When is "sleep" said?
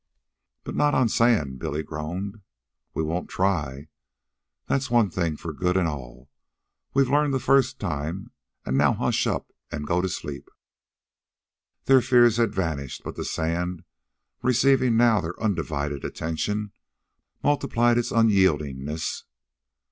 10.09-10.49